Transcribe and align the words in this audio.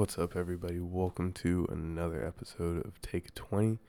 What's 0.00 0.18
up, 0.18 0.34
everybody? 0.34 0.78
Welcome 0.80 1.34
to 1.34 1.68
another 1.70 2.26
episode 2.26 2.86
of 2.86 2.98
Take 3.02 3.34
20. 3.34 3.80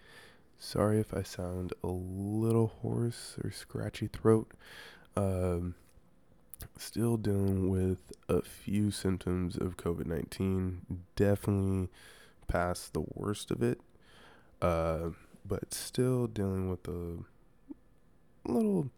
Sorry 0.60 1.00
if 1.00 1.14
I 1.14 1.24
sound 1.24 1.72
a 1.86 1.88
little 1.88 2.68
hoarse 2.82 3.38
or 3.42 3.50
scratchy 3.50 4.07
throat. 4.07 4.52
Um, 5.16 5.76
still 6.78 7.16
dealing 7.16 7.70
with 7.70 8.00
a 8.28 8.42
few 8.42 8.92
symptoms 8.92 9.55
of 9.55 9.78
COVID 9.78 10.05
19. 10.05 11.05
Definitely 11.16 11.87
past 12.49 12.91
the 12.91 13.05
worst 13.13 13.49
of 13.49 13.63
it. 13.63 13.79
Uh, 14.62 15.12
but 15.46 15.73
still 15.73 16.27
dealing 16.27 16.70
with 16.70 16.85
a 16.89 17.20
little 18.45 18.89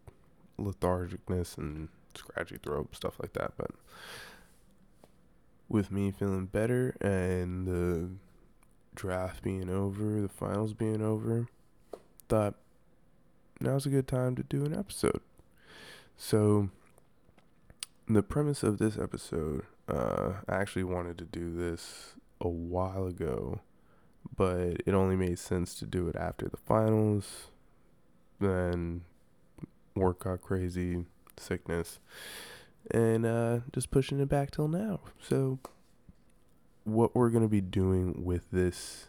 lethargicness 0.58 1.56
and 1.58 1.90
scratchy 2.16 2.56
throat, 2.56 2.96
stuff 2.96 3.20
like 3.20 3.34
that. 3.34 3.52
But 3.56 3.70
with 5.68 5.90
me 5.90 6.10
feeling 6.10 6.46
better 6.46 6.96
and 7.00 7.66
the 7.66 8.10
draft 8.94 9.42
being 9.42 9.68
over, 9.68 10.20
the 10.20 10.28
finals 10.28 10.74
being 10.74 11.02
over, 11.02 11.48
thought 12.28 12.54
now's 13.60 13.86
a 13.86 13.90
good 13.90 14.08
time 14.08 14.34
to 14.36 14.42
do 14.42 14.64
an 14.64 14.76
episode. 14.76 15.20
So, 16.16 16.70
the 18.08 18.22
premise 18.22 18.62
of 18.62 18.78
this 18.78 18.98
episode, 18.98 19.62
uh, 19.88 20.34
I 20.48 20.56
actually 20.56 20.84
wanted 20.84 21.18
to 21.18 21.24
do 21.24 21.52
this 21.52 22.14
a 22.40 22.48
while 22.48 23.06
ago, 23.06 23.60
but 24.36 24.82
it 24.86 24.94
only 24.94 25.16
made 25.16 25.38
sense 25.38 25.74
to 25.76 25.86
do 25.86 26.08
it 26.08 26.16
after 26.16 26.48
the 26.48 26.56
finals. 26.56 27.48
Then 28.40 29.02
work 29.96 30.24
got 30.24 30.42
crazy, 30.42 31.06
sickness 31.36 31.98
and 32.90 33.24
uh, 33.24 33.60
just 33.72 33.90
pushing 33.90 34.20
it 34.20 34.28
back 34.28 34.50
till 34.50 34.68
now. 34.68 35.00
So, 35.20 35.58
what 36.84 37.14
we're 37.14 37.30
gonna 37.30 37.48
be 37.48 37.60
doing 37.60 38.24
with 38.24 38.50
this, 38.50 39.08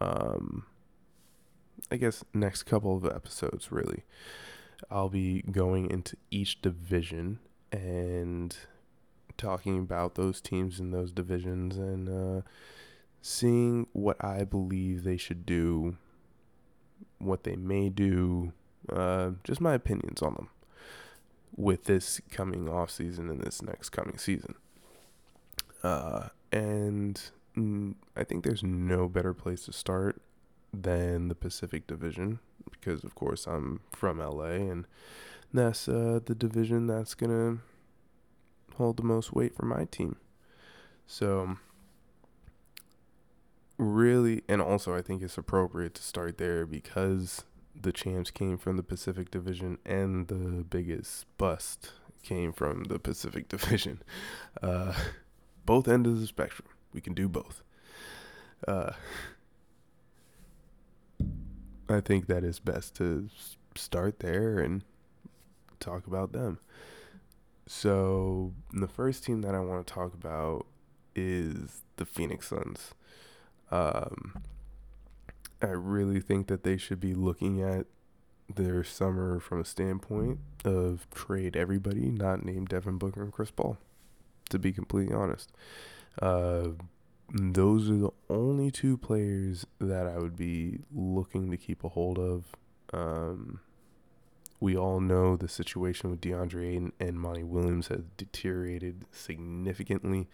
um, 0.00 0.64
I 1.90 1.96
guess 1.96 2.24
next 2.32 2.64
couple 2.64 2.96
of 2.96 3.04
episodes, 3.04 3.70
really, 3.70 4.04
I'll 4.90 5.08
be 5.08 5.42
going 5.42 5.90
into 5.90 6.16
each 6.30 6.62
division 6.62 7.38
and 7.72 8.56
talking 9.36 9.78
about 9.78 10.14
those 10.14 10.40
teams 10.40 10.80
in 10.80 10.90
those 10.90 11.12
divisions 11.12 11.76
and 11.76 12.08
uh, 12.08 12.42
seeing 13.20 13.86
what 13.92 14.22
I 14.24 14.44
believe 14.44 15.04
they 15.04 15.18
should 15.18 15.44
do, 15.44 15.96
what 17.18 17.44
they 17.44 17.56
may 17.56 17.90
do, 17.90 18.52
uh, 18.90 19.32
just 19.44 19.60
my 19.60 19.74
opinions 19.74 20.22
on 20.22 20.34
them 20.34 20.48
with 21.54 21.84
this 21.84 22.20
coming 22.30 22.68
off 22.68 22.90
season 22.90 23.30
and 23.30 23.40
this 23.40 23.62
next 23.62 23.90
coming 23.90 24.18
season. 24.18 24.54
Uh, 25.82 26.28
and 26.52 27.20
I 28.16 28.24
think 28.24 28.44
there's 28.44 28.62
no 28.62 29.08
better 29.08 29.32
place 29.34 29.64
to 29.66 29.72
start 29.72 30.20
than 30.72 31.28
the 31.28 31.34
Pacific 31.34 31.86
Division 31.86 32.40
because, 32.70 33.04
of 33.04 33.14
course, 33.14 33.46
I'm 33.46 33.80
from 33.92 34.18
LA 34.18 34.56
and 34.70 34.86
that's 35.52 35.88
uh, 35.88 36.20
the 36.24 36.34
division 36.34 36.86
that's 36.86 37.14
to 37.30 37.60
hold 38.76 38.98
the 38.98 39.02
most 39.02 39.32
weight 39.32 39.54
for 39.54 39.64
my 39.64 39.86
team. 39.86 40.16
So, 41.06 41.56
really, 43.78 44.42
and 44.48 44.60
also 44.60 44.94
I 44.94 45.02
think 45.02 45.22
it's 45.22 45.38
appropriate 45.38 45.94
to 45.94 46.02
start 46.02 46.38
there 46.38 46.66
because 46.66 47.44
the 47.80 47.92
champs 47.92 48.30
came 48.30 48.58
from 48.58 48.76
the 48.76 48.82
Pacific 48.82 49.30
Division 49.30 49.78
and 49.84 50.28
the 50.28 50.64
biggest 50.64 51.26
bust 51.38 51.92
came 52.22 52.52
from 52.52 52.84
the 52.84 52.98
Pacific 52.98 53.48
Division. 53.56 54.02
Uh, 54.62 54.92
both 55.64 55.88
ends 55.88 56.08
of 56.08 56.20
the 56.20 56.26
spectrum. 56.26 56.68
We 56.92 57.00
can 57.00 57.14
do 57.14 57.28
both. 57.28 57.62
Uh, 58.66 58.92
I 61.88 62.00
think 62.00 62.26
that 62.26 62.42
is 62.42 62.58
best 62.58 62.96
to 62.96 63.28
start 63.74 64.20
there 64.20 64.58
and 64.58 64.82
talk 65.78 66.06
about 66.06 66.32
them. 66.32 66.58
So, 67.68 68.52
the 68.72 68.86
first 68.86 69.24
team 69.24 69.42
that 69.42 69.54
I 69.54 69.60
want 69.60 69.86
to 69.86 69.92
talk 69.92 70.14
about 70.14 70.66
is 71.14 71.82
the 71.96 72.06
Phoenix 72.06 72.48
Suns. 72.48 72.94
Um, 73.70 74.42
I 75.62 75.68
really 75.68 76.20
think 76.20 76.48
that 76.48 76.62
they 76.62 76.76
should 76.76 77.00
be 77.00 77.14
looking 77.14 77.62
at 77.62 77.86
their 78.54 78.84
summer 78.84 79.40
from 79.40 79.60
a 79.60 79.64
standpoint 79.64 80.38
of 80.64 81.06
trade 81.10 81.56
everybody, 81.56 82.10
not 82.10 82.44
name 82.44 82.66
Devin 82.66 82.98
Booker 82.98 83.22
and 83.22 83.32
Chris 83.32 83.50
Paul. 83.50 83.78
To 84.50 84.58
be 84.58 84.72
completely 84.72 85.14
honest, 85.14 85.50
uh, 86.22 86.68
those 87.32 87.90
are 87.90 87.96
the 87.96 88.10
only 88.30 88.70
two 88.70 88.96
players 88.96 89.66
that 89.80 90.06
I 90.06 90.18
would 90.18 90.36
be 90.36 90.80
looking 90.94 91.50
to 91.50 91.56
keep 91.56 91.82
a 91.82 91.88
hold 91.88 92.18
of. 92.18 92.44
Um, 92.92 93.60
we 94.60 94.76
all 94.76 95.00
know 95.00 95.36
the 95.36 95.48
situation 95.48 96.10
with 96.10 96.20
DeAndre 96.20 96.74
Ayton 96.74 96.92
and 97.00 97.18
Monty 97.20 97.42
Williams 97.42 97.88
has 97.88 98.02
deteriorated 98.16 99.04
significantly. 99.10 100.28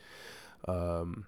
Um, 0.68 1.26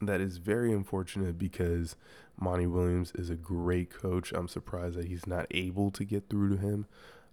that 0.00 0.20
is 0.20 0.36
very 0.36 0.72
unfortunate 0.72 1.38
because 1.38 1.96
Monty 2.38 2.66
Williams 2.66 3.12
is 3.14 3.30
a 3.30 3.36
great 3.36 3.90
coach. 3.90 4.32
I'm 4.32 4.48
surprised 4.48 4.96
that 4.96 5.06
he's 5.06 5.26
not 5.26 5.46
able 5.50 5.90
to 5.92 6.04
get 6.04 6.28
through 6.28 6.50
to 6.50 6.56
him. 6.56 6.86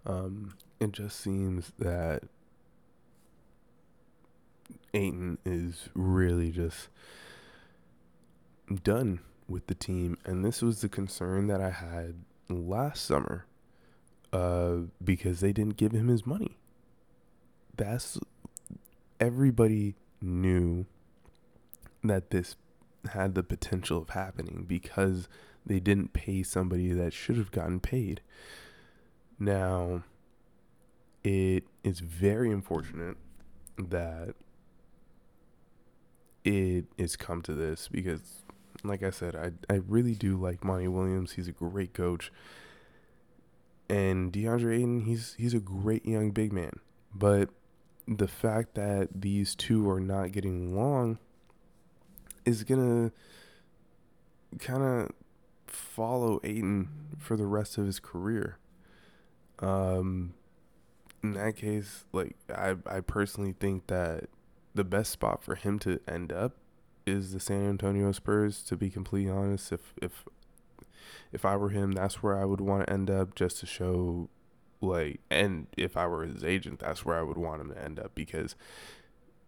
Um, 0.06 0.54
it 0.80 0.92
just 0.92 1.20
seems 1.20 1.72
that 1.78 2.22
Ayton 4.92 5.38
is 5.44 5.88
really 5.94 6.50
just 6.50 6.88
done 8.82 9.20
with 9.48 9.66
the 9.66 9.74
team. 9.74 10.18
And 10.24 10.44
this 10.44 10.62
was 10.62 10.80
the 10.80 10.88
concern 10.88 11.46
that 11.48 11.60
I 11.60 11.70
had 11.70 12.24
last 12.48 13.04
summer 13.04 13.46
uh, 14.32 14.76
because 15.02 15.40
they 15.40 15.52
didn't 15.52 15.76
give 15.76 15.92
him 15.92 16.08
his 16.08 16.26
money. 16.26 16.56
That's 17.76 18.18
everybody 19.20 19.96
knew 20.20 20.86
that 22.02 22.30
this 22.30 22.56
had 23.12 23.34
the 23.34 23.42
potential 23.42 23.98
of 24.02 24.10
happening 24.10 24.64
because 24.66 25.28
they 25.66 25.80
didn't 25.80 26.12
pay 26.12 26.42
somebody 26.42 26.92
that 26.92 27.12
should 27.12 27.36
have 27.36 27.50
gotten 27.50 27.80
paid. 27.80 28.20
Now, 29.38 30.04
it 31.22 31.64
is 31.82 32.00
very 32.00 32.50
unfortunate 32.50 33.16
that 33.78 34.34
it 36.44 36.84
has 36.98 37.16
come 37.16 37.42
to 37.42 37.54
this 37.54 37.88
because, 37.88 38.44
like 38.82 39.02
I 39.02 39.10
said, 39.10 39.34
I, 39.34 39.72
I 39.72 39.80
really 39.88 40.14
do 40.14 40.36
like 40.36 40.62
Monty 40.62 40.88
Williams. 40.88 41.32
He's 41.32 41.48
a 41.48 41.52
great 41.52 41.94
coach. 41.94 42.30
And 43.88 44.32
DeAndre 44.32 44.76
Ayton, 44.76 45.00
he's 45.02 45.34
he's 45.38 45.54
a 45.54 45.60
great 45.60 46.06
young 46.06 46.30
big 46.30 46.52
man. 46.52 46.80
But 47.14 47.50
the 48.06 48.28
fact 48.28 48.74
that 48.74 49.08
these 49.14 49.54
two 49.54 49.88
are 49.88 50.00
not 50.00 50.32
getting 50.32 50.72
along 50.72 51.18
is 52.44 52.64
gonna 52.64 53.12
kind 54.58 54.82
of 54.82 55.10
follow 55.66 56.40
Ayton 56.44 56.88
for 57.18 57.36
the 57.36 57.46
rest 57.46 57.78
of 57.78 57.86
his 57.86 58.00
career. 58.00 58.58
Um, 59.60 60.34
in 61.22 61.32
that 61.32 61.56
case, 61.56 62.04
like 62.12 62.36
I, 62.54 62.76
I 62.86 63.00
personally 63.00 63.54
think 63.58 63.86
that 63.86 64.24
the 64.74 64.84
best 64.84 65.12
spot 65.12 65.42
for 65.42 65.54
him 65.54 65.78
to 65.80 66.00
end 66.06 66.32
up 66.32 66.56
is 67.06 67.32
the 67.32 67.40
San 67.40 67.68
Antonio 67.68 68.12
Spurs. 68.12 68.62
To 68.64 68.76
be 68.76 68.90
completely 68.90 69.30
honest, 69.30 69.72
if 69.72 69.94
if 70.00 70.24
if 71.32 71.44
I 71.44 71.56
were 71.56 71.70
him, 71.70 71.92
that's 71.92 72.22
where 72.22 72.38
I 72.38 72.44
would 72.44 72.60
want 72.60 72.86
to 72.86 72.92
end 72.92 73.10
up, 73.10 73.34
just 73.34 73.58
to 73.60 73.66
show, 73.66 74.28
like, 74.80 75.20
and 75.30 75.66
if 75.76 75.96
I 75.96 76.06
were 76.06 76.24
his 76.24 76.44
agent, 76.44 76.78
that's 76.78 77.04
where 77.04 77.18
I 77.18 77.22
would 77.22 77.36
want 77.36 77.60
him 77.60 77.70
to 77.70 77.82
end 77.82 77.98
up 77.98 78.14
because 78.14 78.54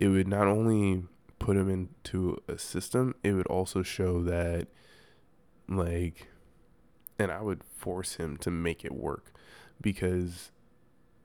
it 0.00 0.08
would 0.08 0.28
not 0.28 0.48
only 0.48 1.04
put 1.38 1.56
him 1.56 1.68
into 1.68 2.42
a 2.48 2.58
system, 2.58 3.14
it 3.22 3.32
would 3.32 3.46
also 3.46 3.82
show 3.82 4.22
that, 4.22 4.68
like, 5.68 6.28
and 7.18 7.30
I 7.30 7.40
would 7.40 7.64
force 7.64 8.14
him 8.14 8.36
to 8.38 8.50
make 8.50 8.84
it 8.84 8.94
work 8.94 9.32
because 9.80 10.50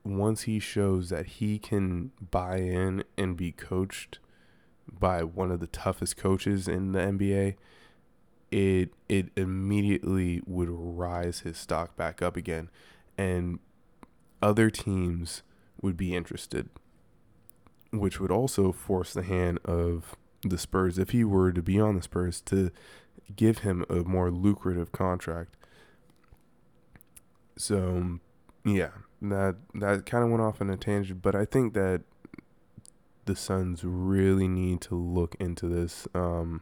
once 0.03 0.43
he 0.43 0.59
shows 0.59 1.09
that 1.09 1.25
he 1.25 1.59
can 1.59 2.11
buy 2.31 2.57
in 2.57 3.03
and 3.17 3.37
be 3.37 3.51
coached 3.51 4.19
by 4.91 5.23
one 5.23 5.51
of 5.51 5.59
the 5.59 5.67
toughest 5.67 6.17
coaches 6.17 6.67
in 6.67 6.91
the 6.91 6.99
NBA, 6.99 7.55
it 8.51 8.89
it 9.07 9.29
immediately 9.37 10.41
would 10.45 10.69
rise 10.69 11.41
his 11.41 11.57
stock 11.57 11.95
back 11.95 12.21
up 12.21 12.35
again 12.35 12.69
and 13.17 13.59
other 14.41 14.69
teams 14.69 15.41
would 15.81 15.95
be 15.95 16.15
interested 16.15 16.69
which 17.91 18.19
would 18.19 18.31
also 18.31 18.71
force 18.71 19.13
the 19.13 19.23
hand 19.23 19.59
of 19.65 20.15
the 20.43 20.57
Spurs, 20.57 20.97
if 20.97 21.11
he 21.11 21.23
were 21.23 21.51
to 21.51 21.61
be 21.61 21.79
on 21.79 21.95
the 21.95 22.01
Spurs, 22.01 22.41
to 22.41 22.71
give 23.35 23.59
him 23.59 23.85
a 23.89 23.97
more 23.97 24.31
lucrative 24.31 24.91
contract. 24.91 25.55
So, 27.57 28.19
yeah, 28.65 28.89
that 29.21 29.57
that 29.75 30.05
kind 30.05 30.23
of 30.23 30.31
went 30.31 30.41
off 30.41 30.61
on 30.61 30.69
a 30.69 30.77
tangent, 30.77 31.21
but 31.21 31.35
I 31.35 31.45
think 31.45 31.73
that 31.73 32.01
the 33.25 33.35
Suns 33.35 33.83
really 33.83 34.47
need 34.47 34.81
to 34.81 34.95
look 34.95 35.35
into 35.39 35.67
this. 35.67 36.07
Um, 36.15 36.61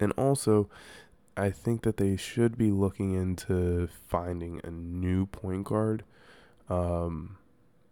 and 0.00 0.12
also, 0.12 0.68
I 1.36 1.50
think 1.50 1.82
that 1.82 1.98
they 1.98 2.16
should 2.16 2.58
be 2.58 2.70
looking 2.70 3.14
into 3.14 3.88
finding 4.08 4.60
a 4.64 4.70
new 4.70 5.26
point 5.26 5.64
guard. 5.64 6.04
Um, 6.68 7.36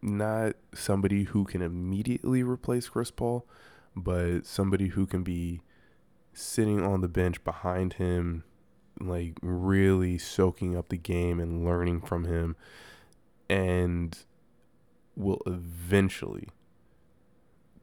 not 0.02 0.54
somebody 0.74 1.24
who 1.24 1.44
can 1.44 1.62
immediately 1.62 2.42
replace 2.42 2.88
Chris 2.88 3.10
Paul, 3.10 3.46
but 3.94 4.44
somebody 4.46 4.88
who 4.88 5.06
can 5.06 5.22
be 5.22 5.62
sitting 6.34 6.82
on 6.84 7.00
the 7.00 7.08
bench 7.08 7.42
behind 7.44 7.94
him, 7.94 8.44
like 9.00 9.38
really 9.42 10.18
soaking 10.18 10.76
up 10.76 10.88
the 10.88 10.96
game 10.96 11.38
and 11.38 11.64
learning 11.64 12.00
from 12.00 12.24
him, 12.24 12.56
and 13.48 14.18
will 15.14 15.42
eventually 15.46 16.48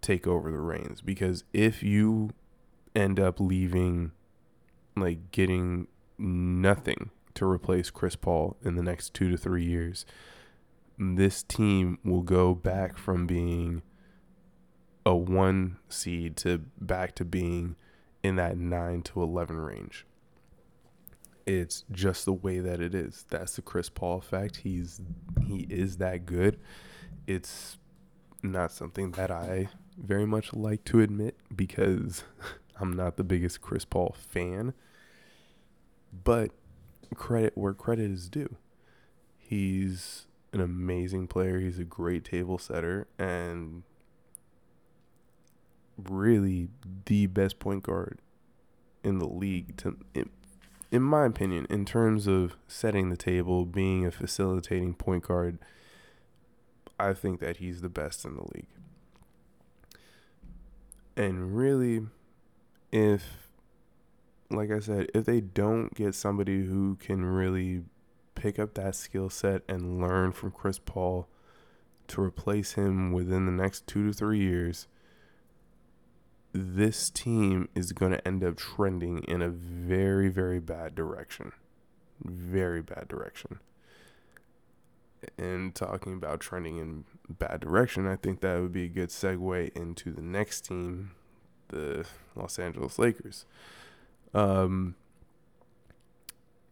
take 0.01 0.27
over 0.27 0.51
the 0.51 0.60
reins. 0.60 1.01
Because 1.01 1.44
if 1.54 1.83
you 1.83 2.31
end 2.95 3.19
up 3.19 3.39
leaving, 3.39 4.12
like 4.98 5.31
getting 5.31 5.88
nothing 6.18 7.12
to 7.36 7.45
replace 7.45 7.89
Chris 7.89 8.15
Paul 8.15 8.57
in 8.63 8.75
the 8.75 8.83
next 8.83 9.13
two 9.13 9.31
to 9.31 9.38
three 9.38 9.63
years, 9.63 10.06
this 11.00 11.44
team 11.44 11.98
will 12.04 12.22
go 12.22 12.54
back 12.54 12.98
from 12.98 13.25
being 13.25 13.81
a 15.06 15.16
one 15.16 15.78
seed 15.88 16.36
to 16.38 16.60
back 16.80 17.16
to 17.16 17.25
being 17.25 17.78
in 18.22 18.36
that 18.36 18.57
9 18.57 19.01
to 19.04 19.24
11 19.24 19.57
range. 19.57 20.06
It's 21.46 21.86
just 21.90 22.25
the 22.25 22.34
way 22.34 22.60
that 22.60 22.81
it 22.81 22.94
is. 22.94 23.25
That's 23.30 23.56
the 23.56 23.62
Chris 23.62 23.90
Paul 23.90 24.18
effect. 24.18 24.57
He's 24.57 25.00
he 25.42 25.66
is 25.69 25.98
that 25.98 26.25
good. 26.25 26.60
It's 27.25 27.78
not 28.44 28.72
something 28.72 29.12
that 29.12 29.31
I 29.31 29.69
very 29.98 30.28
much 30.28 30.54
like 30.54 30.84
to 30.86 31.00
admit 31.00 31.38
because 31.56 32.24
I'm 32.80 32.94
not 32.94 33.16
the 33.16 33.24
biggest 33.24 33.62
Chris 33.62 33.86
Paul 33.86 34.16
fan. 34.18 34.74
But 36.24 36.51
credit 37.16 37.57
where 37.57 37.74
credit 37.74 38.12
is 38.12 38.30
due. 38.30 38.57
He's 39.38 40.28
an 40.54 40.62
amazing 40.62 41.28
player. 41.28 41.60
He's 41.60 41.80
a 41.80 41.84
great 41.84 42.24
table 42.24 42.57
setter 42.57 43.07
and 43.18 43.84
really 45.98 46.69
the 47.06 47.28
best 47.28 47.60
point 47.60 47.84
guard 47.84 48.19
in 49.04 49.19
the 49.19 49.28
league 49.28 49.75
to 49.78 49.98
in, 50.13 50.30
in 50.92 51.01
my 51.01 51.25
opinion 51.25 51.68
in 51.69 51.86
terms 51.86 52.28
of 52.28 52.56
setting 52.68 53.10
the 53.10 53.18
table, 53.18 53.66
being 53.66 54.06
a 54.06 54.12
facilitating 54.12 54.94
point 54.94 55.24
guard. 55.24 55.60
I 57.00 57.13
think 57.13 57.40
that 57.40 57.57
he's 57.57 57.81
the 57.81 57.90
best 57.90 58.25
in 58.25 58.36
the 58.36 58.44
league. 58.54 58.68
And 61.16 61.56
really 61.56 62.07
if 62.92 63.50
like 64.51 64.72
I 64.72 64.80
said, 64.80 65.12
if 65.13 65.25
they 65.25 65.42
don't 65.42 65.94
get 65.94 66.16
somebody 66.16 66.66
who 66.66 66.96
can 66.96 67.24
really 67.24 67.84
pick 68.39 68.57
up 68.57 68.74
that 68.75 68.95
skill 68.95 69.30
set 69.30 69.63
and 69.68 70.00
learn 70.00 70.31
from 70.31 70.51
Chris 70.51 70.80
Paul 70.80 71.27
to 72.07 72.21
replace 72.21 72.74
him 72.74 73.12
within 73.12 73.45
the 73.45 73.51
next 73.51 73.86
two 73.86 74.07
to 74.07 74.13
three 74.13 74.39
years, 74.39 74.88
this 76.53 77.09
team 77.09 77.68
is 77.75 77.91
going 77.91 78.13
to 78.13 78.27
end 78.27 78.44
up 78.44 78.56
trending 78.56 79.24
in 79.24 79.41
a 79.41 79.50
very, 79.50 80.30
very 80.30 80.59
bad 80.59 80.95
direction. 80.95 81.51
Very 82.24 82.81
bad 82.81 83.09
direction. 83.09 83.59
And 85.38 85.75
talking 85.75 86.13
about 86.13 86.39
trending 86.39 86.77
in 86.77 87.03
bad 87.27 87.59
direction, 87.59 88.07
I 88.07 88.15
think 88.15 88.39
that 88.39 88.62
would 88.62 88.71
be 88.71 88.86
a 88.86 88.89
good 88.89 89.09
segue 89.09 89.75
into 89.75 90.13
the 90.13 90.21
next 90.21 90.62
team, 90.62 91.12
the 91.68 92.06
Los 92.36 92.57
Angeles 92.57 92.97
Lakers. 92.97 93.45
Um, 94.33 94.95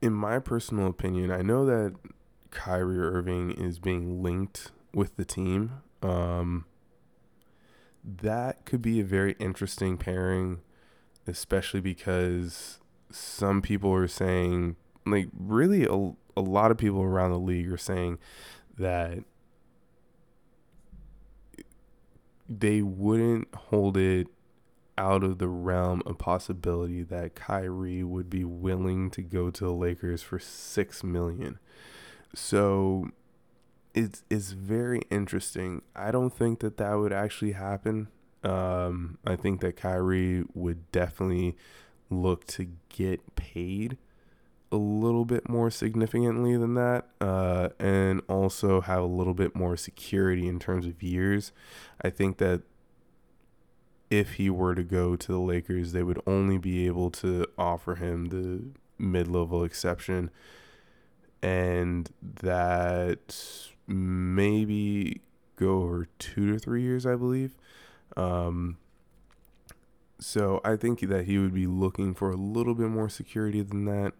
in 0.01 0.13
my 0.13 0.39
personal 0.39 0.87
opinion, 0.87 1.31
I 1.31 1.41
know 1.41 1.65
that 1.65 1.95
Kyrie 2.51 2.99
Irving 2.99 3.51
is 3.51 3.79
being 3.79 4.21
linked 4.21 4.71
with 4.93 5.15
the 5.17 5.25
team. 5.25 5.81
Um, 6.01 6.65
that 8.03 8.65
could 8.65 8.81
be 8.81 8.99
a 8.99 9.03
very 9.03 9.35
interesting 9.39 9.97
pairing, 9.97 10.61
especially 11.25 11.81
because 11.81 12.79
some 13.11 13.61
people 13.61 13.93
are 13.93 14.07
saying, 14.07 14.75
like, 15.05 15.29
really, 15.37 15.85
a, 15.85 16.13
a 16.37 16.41
lot 16.41 16.71
of 16.71 16.77
people 16.77 17.01
around 17.01 17.31
the 17.31 17.39
league 17.39 17.71
are 17.71 17.77
saying 17.77 18.19
that 18.77 19.19
they 22.47 22.81
wouldn't 22.81 23.53
hold 23.53 23.97
it 23.97 24.27
out 24.97 25.23
of 25.23 25.37
the 25.37 25.47
realm 25.47 26.01
of 26.05 26.17
possibility 26.17 27.03
that 27.03 27.35
Kyrie 27.35 28.03
would 28.03 28.29
be 28.29 28.43
willing 28.43 29.09
to 29.11 29.21
go 29.21 29.49
to 29.49 29.63
the 29.65 29.71
Lakers 29.71 30.21
for 30.21 30.39
six 30.39 31.03
million. 31.03 31.59
So 32.33 33.09
it's 33.93 34.23
it's 34.29 34.51
very 34.51 35.01
interesting. 35.09 35.81
I 35.95 36.11
don't 36.11 36.33
think 36.33 36.59
that 36.59 36.77
that 36.77 36.93
would 36.95 37.13
actually 37.13 37.53
happen. 37.53 38.07
Um, 38.43 39.17
I 39.25 39.35
think 39.35 39.61
that 39.61 39.75
Kyrie 39.75 40.45
would 40.53 40.91
definitely 40.91 41.55
look 42.09 42.45
to 42.47 42.67
get 42.89 43.35
paid 43.35 43.97
a 44.71 44.77
little 44.77 45.25
bit 45.25 45.47
more 45.47 45.69
significantly 45.69 46.57
than 46.57 46.73
that, 46.75 47.07
uh, 47.21 47.69
and 47.79 48.21
also 48.27 48.81
have 48.81 49.01
a 49.01 49.07
little 49.07 49.33
bit 49.33 49.55
more 49.55 49.77
security 49.77 50.47
in 50.47 50.59
terms 50.59 50.85
of 50.85 51.01
years. 51.01 51.51
I 52.01 52.09
think 52.09 52.37
that 52.37 52.61
if 54.09 54.33
he 54.33 54.49
were 54.49 54.75
to 54.75 54.83
go 54.83 55.15
to 55.15 55.31
the 55.31 55.39
Lakers, 55.39 55.91
they 55.91 56.03
would 56.03 56.21
only 56.25 56.57
be 56.57 56.85
able 56.85 57.11
to 57.11 57.45
offer 57.57 57.95
him 57.95 58.25
the 58.25 58.63
mid 58.97 59.27
level 59.27 59.63
exception. 59.63 60.29
And 61.41 62.09
that 62.21 63.67
maybe 63.85 65.21
go 65.55 65.83
over 65.83 66.07
two 66.19 66.53
to 66.53 66.59
three 66.59 66.81
years, 66.81 67.05
I 67.05 67.15
believe. 67.15 67.55
Um, 68.15 68.77
so 70.19 70.61
I 70.63 70.75
think 70.75 71.01
that 71.01 71.25
he 71.25 71.37
would 71.37 71.53
be 71.53 71.67
looking 71.67 72.13
for 72.13 72.31
a 72.31 72.35
little 72.35 72.73
bit 72.73 72.87
more 72.87 73.09
security 73.09 73.61
than 73.61 73.85
that. 73.85 74.13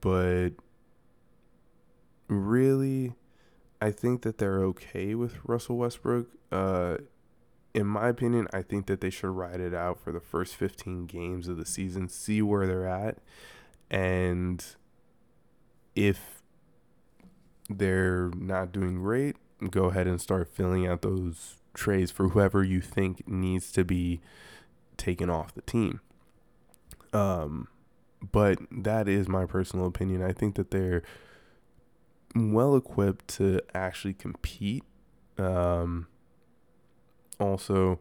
But 0.00 0.50
really, 2.28 3.14
I 3.80 3.90
think 3.90 4.22
that 4.22 4.38
they're 4.38 4.60
okay 4.64 5.14
with 5.14 5.36
Russell 5.44 5.76
Westbrook. 5.76 6.28
Uh, 6.50 6.98
in 7.74 7.86
my 7.86 8.08
opinion, 8.08 8.48
I 8.52 8.62
think 8.62 8.86
that 8.86 9.00
they 9.00 9.10
should 9.10 9.30
ride 9.30 9.60
it 9.60 9.74
out 9.74 9.98
for 9.98 10.12
the 10.12 10.20
first 10.20 10.56
15 10.56 11.06
games 11.06 11.48
of 11.48 11.56
the 11.56 11.64
season, 11.64 12.08
see 12.08 12.42
where 12.42 12.66
they're 12.66 12.86
at. 12.86 13.18
And 13.90 14.64
if 15.94 16.42
they're 17.68 18.30
not 18.36 18.72
doing 18.72 18.96
great, 18.96 19.36
go 19.70 19.86
ahead 19.86 20.06
and 20.06 20.20
start 20.20 20.48
filling 20.48 20.86
out 20.86 21.02
those 21.02 21.56
trays 21.74 22.10
for 22.10 22.28
whoever 22.28 22.62
you 22.62 22.80
think 22.80 23.26
needs 23.26 23.72
to 23.72 23.84
be 23.84 24.20
taken 24.96 25.30
off 25.30 25.54
the 25.54 25.62
team. 25.62 26.00
Um, 27.12 27.68
but 28.30 28.58
that 28.70 29.08
is 29.08 29.28
my 29.28 29.46
personal 29.46 29.86
opinion. 29.86 30.22
I 30.22 30.32
think 30.32 30.56
that 30.56 30.70
they're 30.70 31.02
well 32.34 32.76
equipped 32.76 33.28
to 33.36 33.60
actually 33.74 34.14
compete. 34.14 34.84
Um, 35.38 36.06
also, 37.42 38.00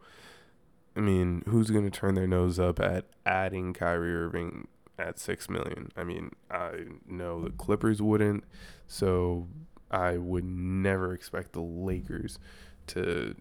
I 0.95 0.99
mean, 0.99 1.43
who's 1.47 1.71
going 1.71 1.85
to 1.85 1.91
turn 1.91 2.15
their 2.15 2.27
nose 2.27 2.59
up 2.59 2.79
at 2.79 3.05
adding 3.25 3.73
Kyrie 3.73 4.15
Irving 4.15 4.67
at 4.97 5.19
six 5.19 5.49
million? 5.49 5.91
I 5.97 6.03
mean, 6.03 6.31
I 6.49 6.85
know 7.07 7.41
the 7.41 7.49
Clippers 7.51 8.01
wouldn't, 8.01 8.43
so 8.87 9.47
I 9.89 10.17
would 10.17 10.45
never 10.45 11.13
expect 11.13 11.53
the 11.53 11.61
Lakers 11.61 12.39
to 12.87 13.35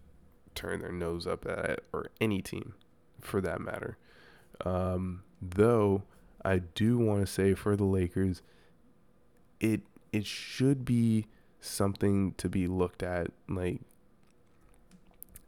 turn 0.55 0.81
their 0.81 0.93
nose 0.93 1.27
up 1.27 1.47
at 1.47 1.65
it, 1.65 1.85
or 1.93 2.07
any 2.21 2.43
team 2.43 2.75
for 3.21 3.41
that 3.41 3.61
matter. 3.61 3.97
Um, 4.65 5.23
though 5.41 6.03
I 6.45 6.59
do 6.59 6.99
want 6.99 7.21
to 7.21 7.27
say 7.27 7.55
for 7.55 7.77
the 7.77 7.85
Lakers, 7.85 8.43
it 9.61 9.83
it 10.13 10.27
should 10.27 10.85
be 10.85 11.27
something 11.61 12.33
to 12.33 12.49
be 12.49 12.67
looked 12.67 13.03
at. 13.03 13.29
Like 13.49 13.81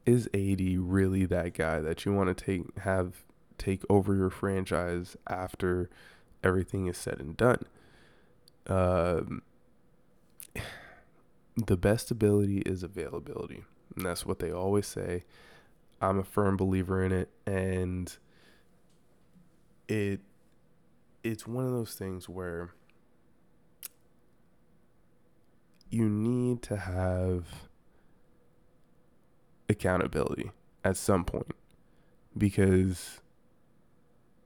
is 0.04 0.26
AD 0.34 0.60
really 0.78 1.24
that 1.26 1.54
guy 1.54 1.80
that 1.80 2.04
you 2.04 2.12
want 2.12 2.36
to 2.36 2.44
take 2.44 2.78
have 2.78 3.24
take 3.58 3.82
over 3.88 4.14
your 4.14 4.30
franchise 4.30 5.16
after 5.28 5.88
everything 6.42 6.86
is 6.86 6.96
said 6.96 7.20
and 7.20 7.36
done? 7.36 7.64
Um, 8.66 9.42
the 11.56 11.76
best 11.76 12.10
ability 12.10 12.58
is 12.60 12.82
availability, 12.82 13.64
and 13.96 14.04
that's 14.04 14.26
what 14.26 14.38
they 14.38 14.50
always 14.50 14.86
say. 14.86 15.24
I'm 16.00 16.18
a 16.18 16.24
firm 16.24 16.56
believer 16.56 17.04
in 17.04 17.12
it, 17.12 17.28
and 17.46 18.16
it 19.88 20.20
it's 21.22 21.46
one 21.46 21.64
of 21.64 21.72
those 21.72 21.94
things 21.94 22.28
where 22.28 22.70
you 25.90 26.08
need 26.08 26.62
to 26.62 26.76
have 26.76 27.68
accountability. 29.68 30.50
at 30.84 30.96
some 30.96 31.24
point 31.24 31.54
because 32.36 33.20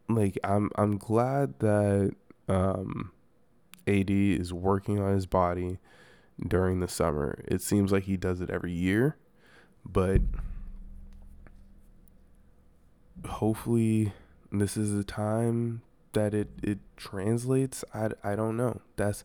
like 0.08 0.38
I'm 0.44 0.70
I'm 0.76 0.98
glad 0.98 1.58
that 1.60 2.14
um 2.48 3.12
AD 3.86 4.10
is 4.10 4.52
working 4.52 5.00
on 5.00 5.14
his 5.14 5.26
body 5.26 5.78
during 6.46 6.80
the 6.80 6.88
summer. 6.88 7.44
It 7.48 7.62
seems 7.62 7.92
like 7.92 8.04
he 8.04 8.16
does 8.16 8.40
it 8.40 8.50
every 8.50 8.72
year, 8.72 9.16
but 9.84 10.20
hopefully 13.26 14.12
this 14.52 14.76
is 14.76 14.94
the 14.94 15.04
time 15.04 15.82
that 16.12 16.34
it 16.34 16.48
it 16.62 16.78
translates. 16.96 17.84
I, 17.92 18.10
I 18.24 18.36
don't 18.36 18.56
know. 18.56 18.80
That's 18.96 19.24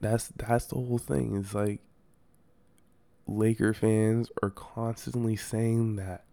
that's 0.00 0.28
that's 0.28 0.66
the 0.66 0.76
whole 0.76 0.98
thing. 0.98 1.36
It's 1.36 1.54
like 1.54 1.80
Laker 3.26 3.74
fans 3.74 4.30
are 4.42 4.50
constantly 4.50 5.36
saying 5.36 5.96
that 5.96 6.24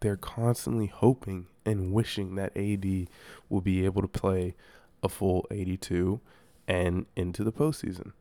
they're 0.00 0.16
constantly 0.16 0.86
hoping 0.86 1.46
and 1.64 1.92
wishing 1.92 2.34
that 2.34 2.56
AD 2.56 3.08
will 3.48 3.60
be 3.60 3.84
able 3.84 4.02
to 4.02 4.08
play 4.08 4.54
a 5.02 5.08
full 5.08 5.46
82 5.50 6.20
and 6.66 7.06
into 7.16 7.44
the 7.44 7.52
postseason. 7.52 8.12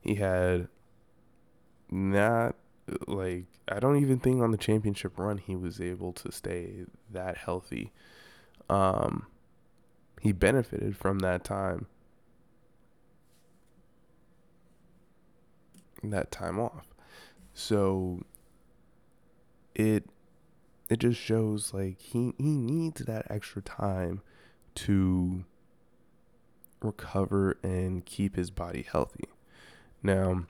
He 0.00 0.16
had 0.16 0.68
not 1.90 2.56
like 3.06 3.44
I 3.68 3.78
don't 3.78 3.98
even 3.98 4.18
think 4.18 4.42
on 4.42 4.50
the 4.50 4.56
championship 4.56 5.18
run 5.18 5.38
he 5.38 5.54
was 5.54 5.80
able 5.80 6.12
to 6.14 6.32
stay 6.32 6.84
that 7.10 7.36
healthy. 7.38 7.92
Um 8.68 9.26
he 10.20 10.32
benefited 10.32 10.96
from 10.96 11.20
that 11.20 11.44
time. 11.44 11.86
That 16.02 16.30
time 16.30 16.58
off. 16.58 16.91
So 17.54 18.22
it 19.74 20.04
it 20.88 20.98
just 20.98 21.20
shows 21.20 21.72
like 21.72 22.00
he 22.00 22.34
he 22.38 22.56
needs 22.56 23.02
that 23.02 23.26
extra 23.30 23.62
time 23.62 24.22
to 24.74 25.44
recover 26.80 27.58
and 27.62 28.04
keep 28.04 28.36
his 28.36 28.50
body 28.50 28.86
healthy. 28.90 29.28
Now, 30.02 30.46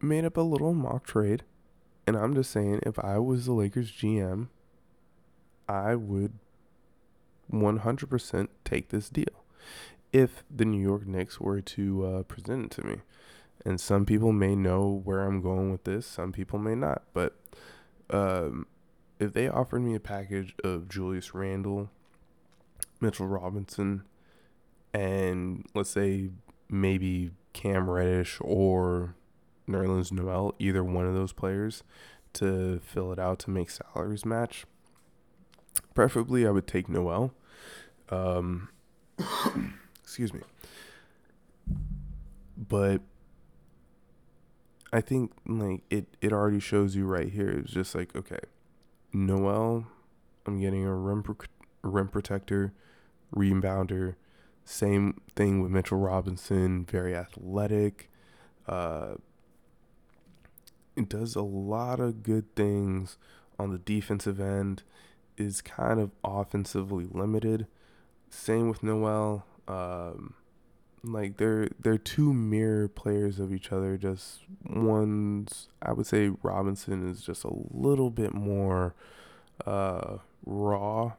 made 0.00 0.24
up 0.24 0.36
a 0.36 0.42
little 0.42 0.74
mock 0.74 1.06
trade, 1.06 1.44
and 2.06 2.16
I'm 2.16 2.34
just 2.34 2.50
saying 2.50 2.80
if 2.84 2.98
I 2.98 3.18
was 3.18 3.46
the 3.46 3.52
Lakers 3.52 3.92
GM, 3.92 4.48
I 5.68 5.94
would 5.94 6.32
100% 7.52 8.48
take 8.64 8.88
this 8.88 9.08
deal 9.08 9.44
if 10.12 10.42
the 10.54 10.64
New 10.64 10.80
York 10.80 11.06
Knicks 11.06 11.40
were 11.40 11.60
to 11.60 12.06
uh, 12.06 12.22
present 12.24 12.66
it 12.66 12.70
to 12.72 12.86
me. 12.86 12.96
And 13.64 13.80
some 13.80 14.06
people 14.06 14.32
may 14.32 14.56
know 14.56 15.02
where 15.04 15.20
I'm 15.20 15.42
going 15.42 15.70
with 15.70 15.84
this, 15.84 16.06
some 16.06 16.32
people 16.32 16.58
may 16.58 16.74
not. 16.74 17.02
But 17.12 17.36
um, 18.08 18.66
if 19.18 19.32
they 19.32 19.48
offered 19.48 19.82
me 19.82 19.94
a 19.94 20.00
package 20.00 20.54
of 20.64 20.88
Julius 20.88 21.34
Randle, 21.34 21.90
Mitchell 23.00 23.26
Robinson, 23.26 24.02
and 24.94 25.66
let's 25.74 25.90
say 25.90 26.30
maybe 26.68 27.30
Cam 27.52 27.88
Reddish 27.88 28.38
or 28.40 29.14
Nerlens 29.68 30.10
Noel, 30.10 30.54
either 30.58 30.82
one 30.82 31.06
of 31.06 31.14
those 31.14 31.32
players, 31.32 31.82
to 32.34 32.80
fill 32.82 33.12
it 33.12 33.18
out 33.18 33.38
to 33.40 33.50
make 33.50 33.70
salaries 33.70 34.24
match. 34.24 34.64
Preferably, 35.94 36.46
I 36.46 36.50
would 36.50 36.66
take 36.66 36.88
Noel. 36.88 37.32
Um, 38.08 38.68
excuse 40.02 40.32
me. 40.32 40.40
But 42.56 43.02
I 44.92 45.00
think 45.00 45.32
like 45.46 45.82
it 45.90 46.06
it 46.20 46.32
already 46.32 46.60
shows 46.60 46.96
you 46.96 47.06
right 47.06 47.28
here. 47.30 47.48
It's 47.48 47.72
just 47.72 47.94
like 47.94 48.14
okay, 48.16 48.40
Noel, 49.12 49.86
I'm 50.46 50.60
getting 50.60 50.84
a 50.84 50.94
rim 50.94 51.22
pro- 51.22 51.36
rim 51.82 52.08
protector, 52.08 52.72
rebounder. 53.34 54.16
Same 54.64 55.20
thing 55.34 55.62
with 55.62 55.70
Mitchell 55.70 55.98
Robinson, 55.98 56.84
very 56.84 57.14
athletic. 57.14 58.10
Uh, 58.66 59.14
it 60.96 61.08
does 61.08 61.34
a 61.34 61.42
lot 61.42 61.98
of 62.00 62.22
good 62.22 62.54
things 62.54 63.16
on 63.58 63.70
the 63.72 63.78
defensive 63.78 64.40
end. 64.40 64.82
Is 65.36 65.62
kind 65.62 65.98
of 66.00 66.10
offensively 66.22 67.06
limited. 67.10 67.66
Same 68.28 68.68
with 68.68 68.82
Noel. 68.82 69.46
Um, 69.66 70.34
like 71.02 71.36
they're 71.38 71.68
they're 71.78 71.98
two 71.98 72.32
mirror 72.32 72.88
players 72.88 73.38
of 73.38 73.52
each 73.52 73.72
other. 73.72 73.96
Just 73.96 74.40
one's 74.64 75.68
I 75.82 75.92
would 75.92 76.06
say 76.06 76.30
Robinson 76.42 77.08
is 77.08 77.22
just 77.22 77.44
a 77.44 77.52
little 77.70 78.10
bit 78.10 78.34
more 78.34 78.94
uh, 79.66 80.18
raw. 80.44 81.12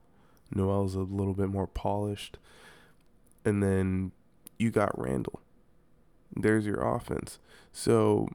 Noel's 0.54 0.96
a 0.96 1.00
little 1.00 1.34
bit 1.34 1.50
more 1.50 1.68
polished. 1.68 2.38
And 3.46 3.64
then 3.64 4.12
you 4.60 4.70
got 4.70 4.98
Randle. 4.98 5.42
There's 6.36 6.66
your 6.66 6.82
offense. 6.96 7.40
So 7.72 8.28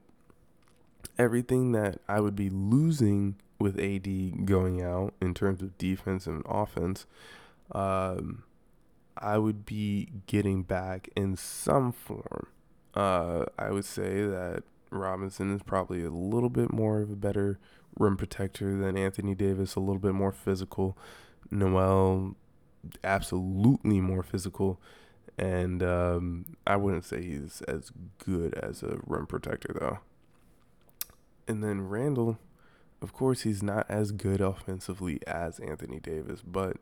everything 1.19 1.73
that 1.73 2.00
I 2.09 2.21
would 2.21 2.37
be 2.37 2.50
losing 2.50 3.37
with 3.59 3.79
AD 3.79 4.47
going 4.47 4.83
out 4.83 5.15
in 5.21 5.35
terms 5.35 5.62
of 5.62 5.79
defense 5.79 6.26
and 6.26 6.43
offense, 6.47 7.07
um, 7.73 8.43
I 9.18 9.38
would 9.38 9.64
be 9.64 10.08
getting 10.26 10.62
back 10.62 11.08
in 11.16 11.37
some 11.37 11.92
form. 11.92 12.49
Uh, 12.94 13.46
I 13.58 13.70
would 13.70 13.85
say 13.85 14.26
that 14.26 14.62
Robinson 14.90 15.54
is 15.54 15.62
probably 15.62 16.04
a 16.04 16.11
little 16.11 16.49
bit 16.50 16.73
more 16.73 17.00
of 17.00 17.11
a 17.11 17.16
better 17.16 17.58
rim 17.99 18.16
protector 18.16 18.76
than 18.76 18.96
Anthony 18.96 19.35
Davis, 19.35 19.75
a 19.75 19.80
little 19.80 19.99
bit 19.99 20.14
more 20.14 20.32
physical. 20.32 20.96
Noel, 21.50 22.37
absolutely 23.04 24.00
more 24.00 24.23
physical. 24.23 24.80
And 25.38 25.82
um, 25.82 26.56
I 26.66 26.76
wouldn't 26.76 27.04
say 27.04 27.23
he's 27.23 27.62
as 27.62 27.90
good 28.25 28.54
as 28.54 28.82
a 28.82 28.99
rim 29.06 29.26
protector, 29.26 29.76
though. 29.78 29.99
And 31.46 31.62
then 31.62 31.88
Randle, 31.88 32.38
of 33.02 33.12
course, 33.12 33.42
he's 33.42 33.62
not 33.62 33.87
as 33.88 34.12
good 34.12 34.40
offensively 34.40 35.20
as 35.26 35.58
Anthony 35.58 36.00
Davis, 36.00 36.40
but 36.42 36.78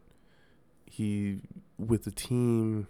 he 0.86 1.40
with 1.78 2.06
a 2.06 2.10
team 2.10 2.86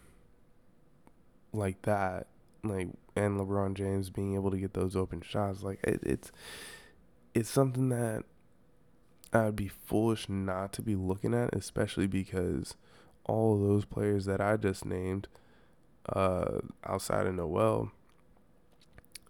like 1.53 1.83
that, 1.83 2.27
like 2.63 2.89
and 3.17 3.39
LeBron 3.39 3.75
James 3.75 4.11
being 4.11 4.35
able 4.35 4.51
to 4.51 4.59
get 4.59 4.75
those 4.75 4.97
open 4.97 5.23
shots, 5.23 5.63
like 5.63 5.81
it, 5.85 6.01
it's 6.03 6.33
it's 7.35 7.51
something 7.51 7.89
that 7.89 8.25
I'd 9.33 9.57
be 9.57 9.69
foolish 9.69 10.29
not 10.29 10.73
to 10.75 10.83
be 10.83 10.95
looking 10.95 11.35
at, 11.35 11.55
especially 11.55 12.07
because 12.07 12.75
all 13.25 13.59
those 13.59 13.85
players 13.85 14.27
that 14.27 14.41
I 14.41 14.57
just 14.57 14.85
named, 14.85 15.29
uh, 16.09 16.61
outside 16.85 17.27
of 17.27 17.35
Noel, 17.35 17.91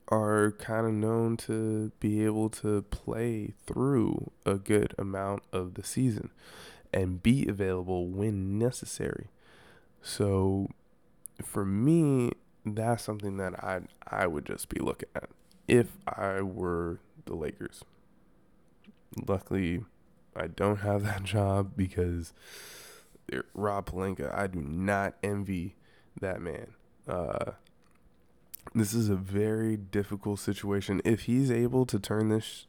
are 0.09 0.53
kind 0.53 0.87
of 0.87 0.93
known 0.93 1.37
to 1.39 1.93
be 2.01 2.25
able 2.25 2.51
to 2.51 2.83
play 2.83 3.55
through 3.67 4.31
a 4.45 4.55
good 4.55 4.95
amount 4.99 5.43
of 5.53 5.75
the 5.75 5.83
season 5.83 6.31
and 6.95 7.23
be 7.23 7.47
available 7.47 8.07
when 8.07 8.59
necessary. 8.59 9.27
So 10.01 10.69
for 11.43 11.67
me, 11.67 12.31
that's 12.65 13.03
something 13.03 13.37
that 13.37 13.63
I 13.63 13.81
I 14.07 14.27
would 14.27 14.47
just 14.47 14.69
be 14.69 14.81
looking 14.81 15.09
at 15.15 15.29
if 15.67 15.99
I 16.07 16.41
were 16.41 17.01
the 17.27 17.35
Lakers. 17.35 17.85
Luckily, 19.27 19.85
I 20.37 20.47
don't 20.47 20.79
have 20.79 21.03
that 21.05 21.23
job 21.25 21.73
because 21.77 22.33
Rob 23.55 23.91
Pelinka, 23.91 24.37
I 24.37 24.47
do 24.47 24.61
not 24.61 25.15
envy 25.23 25.75
that 26.21 26.41
man. 26.41 26.75
Uh, 27.09 27.53
this 28.75 28.95
is 28.95 29.09
a 29.09 29.17
very 29.17 29.77
difficult 29.77 30.39
situation. 30.39 31.03
If 31.05 31.23
he's 31.23 31.51
able 31.51 31.87
to 31.87 31.99
turn 31.99 32.29
this 32.29 32.67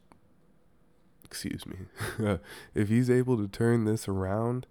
excuse 1.26 1.66
me, 1.66 1.78
if 2.76 2.90
he's 2.90 3.10
able 3.10 3.38
to 3.38 3.48
turn 3.48 3.86
this 3.86 4.08
around 4.08 4.68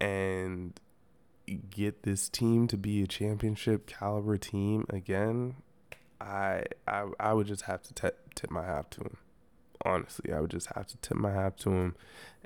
and 0.00 0.78
get 1.70 2.04
this 2.04 2.28
team 2.28 2.66
to 2.68 2.76
be 2.76 3.02
a 3.02 3.06
championship 3.06 3.86
caliber 3.86 4.38
team 4.38 4.86
again, 4.88 5.56
I 6.20 6.64
I 6.86 7.06
I 7.18 7.32
would 7.32 7.46
just 7.46 7.62
have 7.62 7.82
to 7.82 7.94
t- 7.94 8.16
tip 8.34 8.50
my 8.50 8.64
hat 8.64 8.90
to 8.92 9.00
him. 9.02 9.16
Honestly, 9.84 10.32
I 10.32 10.40
would 10.40 10.50
just 10.50 10.68
have 10.74 10.86
to 10.86 10.96
tip 10.98 11.16
my 11.16 11.32
hat 11.32 11.58
to 11.58 11.70
him 11.70 11.96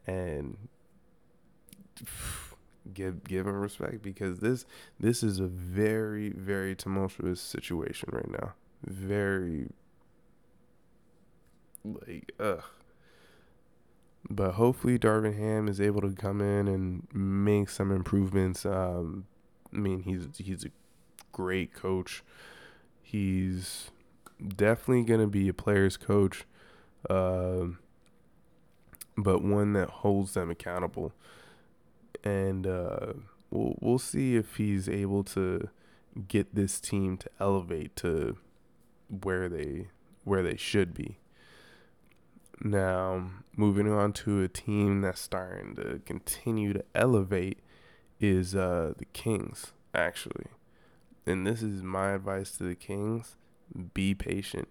and 0.06 0.56
give 2.94 3.24
give 3.24 3.46
him 3.46 3.54
respect 3.54 4.02
because 4.02 4.40
this 4.40 4.64
this 4.98 5.22
is 5.22 5.38
a 5.40 5.46
very 5.46 6.30
very 6.30 6.74
tumultuous 6.74 7.40
situation 7.40 8.08
right 8.12 8.30
now. 8.30 8.54
Very 8.82 9.68
like 11.84 12.32
ugh 12.40 12.64
but 14.30 14.52
hopefully 14.52 14.98
Darvin 14.98 15.36
Ham 15.36 15.68
is 15.68 15.80
able 15.80 16.00
to 16.00 16.10
come 16.10 16.40
in 16.40 16.68
and 16.68 17.06
make 17.12 17.68
some 17.68 17.90
improvements. 17.92 18.66
Um, 18.66 19.26
I 19.72 19.78
mean, 19.78 20.00
he's 20.02 20.28
he's 20.38 20.64
a 20.64 20.70
great 21.32 21.74
coach. 21.74 22.22
He's 23.02 23.90
definitely 24.56 25.04
gonna 25.04 25.26
be 25.26 25.48
a 25.48 25.54
player's 25.54 25.96
coach. 25.96 26.44
Uh, 27.08 27.66
but 29.16 29.42
one 29.42 29.72
that 29.72 29.88
holds 29.88 30.34
them 30.34 30.50
accountable. 30.50 31.12
And 32.24 32.66
uh, 32.66 33.12
we'll 33.50 33.76
we'll 33.80 33.98
see 33.98 34.36
if 34.36 34.56
he's 34.56 34.88
able 34.88 35.24
to 35.24 35.68
get 36.28 36.54
this 36.54 36.80
team 36.80 37.16
to 37.18 37.30
elevate 37.40 37.94
to 37.96 38.36
where 39.08 39.48
they 39.48 39.88
where 40.24 40.42
they 40.42 40.56
should 40.56 40.94
be. 40.94 41.18
Now, 42.60 43.30
moving 43.56 43.90
on 43.90 44.12
to 44.12 44.42
a 44.42 44.48
team 44.48 45.00
that's 45.00 45.20
starting 45.20 45.74
to 45.76 46.00
continue 46.04 46.72
to 46.72 46.84
elevate 46.94 47.60
is 48.20 48.54
uh, 48.54 48.92
the 48.98 49.06
Kings, 49.06 49.72
actually. 49.94 50.46
And 51.26 51.46
this 51.46 51.62
is 51.62 51.82
my 51.82 52.12
advice 52.12 52.56
to 52.58 52.64
the 52.64 52.76
Kings 52.76 53.36
be 53.94 54.14
patient. 54.14 54.68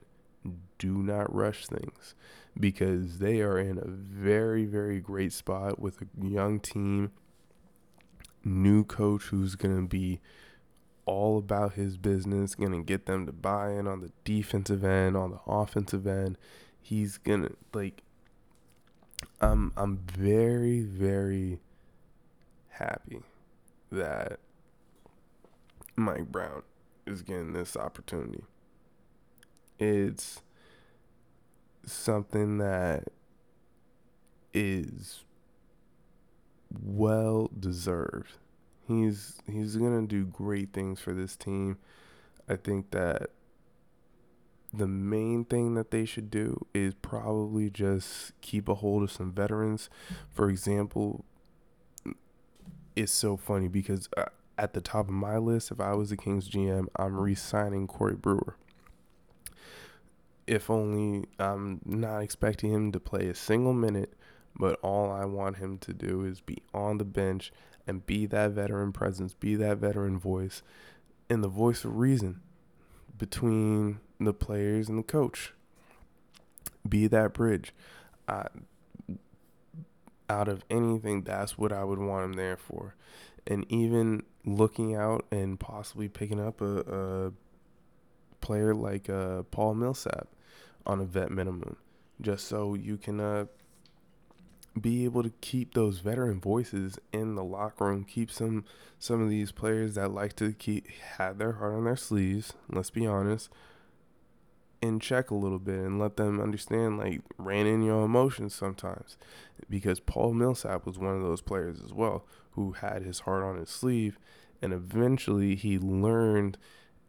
Do 0.78 0.98
not 0.98 1.34
rush 1.34 1.66
things 1.68 2.16
because 2.60 3.20
they 3.20 3.42
are 3.42 3.58
in 3.58 3.78
a 3.78 3.88
very, 3.88 4.66
very 4.66 5.00
great 5.00 5.34
spot 5.34 5.80
with 5.80 6.02
a 6.02 6.26
young 6.26 6.60
team, 6.60 7.12
new 8.44 8.84
coach 8.84 9.24
who's 9.24 9.56
going 9.56 9.76
to 9.76 9.88
be 9.88 10.22
all 11.06 11.38
about 11.38 11.74
his 11.74 11.98
business, 11.98 12.56
going 12.56 12.72
to 12.72 12.84
get 12.84 13.06
them 13.06 13.26
to 13.26 13.32
buy 13.32 13.72
in 13.72 13.88
on 13.88 14.02
the 14.02 14.12
defensive 14.24 14.84
end, 14.84 15.18
on 15.18 15.32
the 15.32 15.40
offensive 15.48 16.08
end. 16.08 16.38
He's 16.82 17.18
going 17.18 17.44
to 17.44 17.56
like 17.74 18.04
I'm 19.42 19.72
I'm 19.76 19.98
very 19.98 20.82
very 20.82 21.60
happy 22.70 23.22
that 23.92 24.40
Mike 25.96 26.32
Brown 26.32 26.64
is 27.06 27.22
getting 27.22 27.54
this 27.54 27.76
opportunity. 27.78 28.44
It's 29.80 30.42
something 31.86 32.58
that 32.58 33.06
is 34.54 35.24
well 36.84 37.50
deserved. 37.60 38.34
He's 38.88 39.42
he's 39.52 39.76
gonna 39.76 40.08
do 40.08 40.26
great 40.26 40.74
things 40.74 41.00
for 41.00 41.14
this 41.14 41.36
team. 41.36 41.78
I 42.48 42.56
think 42.56 42.92
that 42.92 43.32
the 44.78 44.88
main 44.88 45.46
thing 45.46 45.76
that 45.76 45.92
they 45.92 46.06
should 46.06 46.30
do 46.30 46.66
is 46.74 46.94
probably 47.02 47.70
just 47.70 48.32
keep 48.42 48.68
a 48.68 48.76
hold 48.76 49.04
of 49.04 49.12
some 49.12 49.32
veterans. 49.32 49.90
For 50.32 50.50
example, 50.50 51.26
it's 52.96 53.12
so 53.12 53.38
funny 53.38 53.68
because 53.68 54.10
uh, 54.18 54.26
at 54.58 54.74
the 54.74 54.82
top 54.82 55.08
of 55.08 55.14
my 55.14 55.38
list, 55.38 55.72
if 55.72 55.80
I 55.80 55.94
was 55.94 56.10
the 56.10 56.18
Kings 56.18 56.50
GM, 56.50 56.88
I'm 56.96 57.20
re-signing 57.20 57.88
Corey 57.88 58.16
Brewer. 58.16 58.56
If 60.48 60.70
only 60.70 61.26
I'm 61.40 61.82
not 61.86 62.20
expecting 62.20 62.72
him 62.72 62.92
to 62.92 63.00
play 63.00 63.28
a 63.28 63.36
single 63.36 63.74
minute, 63.74 64.14
but 64.58 64.80
all 64.82 65.12
I 65.12 65.26
want 65.26 65.58
him 65.58 65.78
to 65.80 65.94
do 65.94 66.24
is 66.24 66.40
be 66.40 66.60
on 66.74 66.98
the 66.98 67.06
bench 67.06 67.52
and 67.88 68.06
be 68.06 68.26
that 68.28 68.52
veteran 68.52 68.94
presence, 68.94 69.34
be 69.34 69.56
that 69.56 69.78
veteran 69.78 70.18
voice, 70.18 70.62
and 71.30 71.44
the 71.44 71.50
voice 71.50 71.84
of 71.84 71.98
reason 71.98 72.42
between 73.18 74.00
the 74.20 74.34
players 74.34 74.90
and 74.90 75.00
the 75.00 75.04
coach. 75.04 75.54
Be 76.88 77.08
that 77.08 77.34
bridge. 77.34 77.74
I, 78.28 78.48
out 80.30 80.48
of 80.48 80.64
anything, 80.70 81.24
that's 81.24 81.58
what 81.58 81.72
I 81.72 81.84
would 81.84 82.00
want 82.00 82.26
him 82.26 82.34
there 82.34 82.58
for. 82.58 82.96
And 83.48 83.66
even 83.70 84.24
looking 84.44 84.96
out 84.96 85.26
and 85.32 85.60
possibly 85.60 86.08
picking 86.08 86.40
up 86.40 86.62
a, 86.62 86.80
a 86.80 87.32
player 88.42 88.74
like 88.74 89.10
uh, 89.10 89.44
Paul 89.44 89.76
Millsap 89.76 90.28
on 90.86 91.00
a 91.00 91.06
vet 91.06 91.32
minimum, 91.32 91.78
just 92.22 92.48
so 92.48 92.74
you 92.74 92.98
can 92.98 93.20
uh, 93.20 93.46
be 94.80 95.06
able 95.06 95.24
to 95.24 95.32
keep 95.42 95.74
those 95.74 96.00
veteran 96.00 96.40
voices 96.40 97.00
in 97.12 97.36
the 97.36 97.44
locker 97.44 97.86
room, 97.86 98.04
keep 98.04 98.32
some 98.32 98.66
some 99.00 99.22
of 99.22 99.30
these 99.30 99.52
players 99.52 99.96
that 99.96 100.12
like 100.12 100.36
to 100.36 100.54
keep 100.54 100.88
have 101.18 101.38
their 101.38 101.54
heart 101.54 101.74
on 101.74 101.86
their 101.86 101.96
sleeves. 101.96 102.54
Let's 102.70 102.90
be 102.90 103.06
honest, 103.06 103.50
in 104.86 105.00
check 105.00 105.32
a 105.32 105.36
little 105.36 105.60
bit 105.60 105.80
and 105.80 106.00
let 106.00 106.18
them 106.18 106.40
understand 106.40 106.98
like 106.98 107.22
rein 107.38 107.68
in 107.68 107.84
your 107.84 108.06
emotions 108.06 108.54
sometimes 108.54 109.18
because 109.70 110.00
Paul 110.00 110.34
Millsap 110.34 110.86
was 110.86 110.98
one 110.98 111.16
of 111.16 111.22
those 111.22 111.42
players 111.42 111.82
as 111.84 111.94
well 111.94 112.26
who 112.52 112.74
had 112.74 113.04
his 113.04 113.22
heart 113.22 113.44
on 113.44 113.58
his 113.58 113.70
sleeve 113.70 114.18
and 114.62 114.74
eventually 114.74 115.56
he 115.56 115.78
learned 115.78 116.58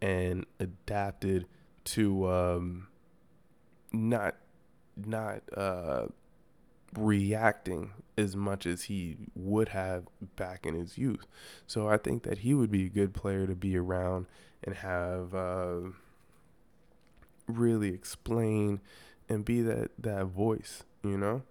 and 0.01 0.45
adapted 0.59 1.47
to 1.85 2.29
um, 2.29 2.89
not 3.93 4.37
not 4.97 5.43
uh, 5.57 6.07
reacting 6.97 7.93
as 8.17 8.35
much 8.35 8.67
as 8.67 8.85
he 8.85 9.17
would 9.35 9.69
have 9.69 10.05
back 10.37 10.65
in 10.65 10.75
his 10.75 10.97
youth. 10.97 11.27
So 11.67 11.89
I 11.89 11.99
think 11.99 12.23
that 12.23 12.39
he 12.39 12.55
would 12.55 12.71
be 12.71 12.87
a 12.87 12.91
good 12.91 13.13
player 13.13 13.47
to 13.47 13.55
be 13.55 13.77
around 13.77 14.27
and 14.65 14.75
have 14.77 15.35
uh, 15.35 15.81
really 17.47 17.89
explain 17.89 18.81
and 19.29 19.45
be 19.45 19.63
that 19.63 19.91
that 19.99 20.27
voice, 20.27 20.85
you 21.03 21.17
know? 21.17 21.43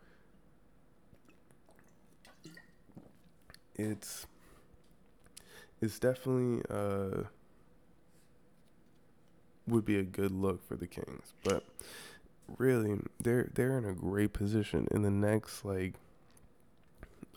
It's 3.75 4.25
it's 5.81 5.99
definitely 5.99 6.63
uh 6.69 7.23
would 9.67 9.85
be 9.85 9.97
a 9.97 10.03
good 10.03 10.31
look 10.31 10.65
for 10.67 10.75
the 10.75 10.87
Kings, 10.87 11.33
but 11.43 11.63
really 12.57 12.99
they're 13.19 13.49
they're 13.53 13.77
in 13.77 13.85
a 13.85 13.93
great 13.93 14.33
position 14.33 14.87
in 14.91 15.01
the 15.01 15.11
next 15.11 15.65
like 15.65 15.95